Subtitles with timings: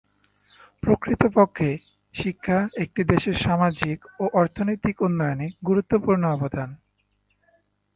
[0.83, 1.69] প্রকৃতপক্ষে,
[2.15, 6.69] শিক্ষা একটি দেশের সামাজিক ও অর্থনৈতিক উন্নয়নে গুরুত্বপূর্ণ অবদান।